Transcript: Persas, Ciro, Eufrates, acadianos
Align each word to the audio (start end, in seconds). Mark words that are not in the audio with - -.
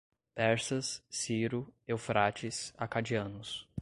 Persas, 0.35 0.99
Ciro, 1.11 1.71
Eufrates, 1.87 2.73
acadianos 2.75 3.69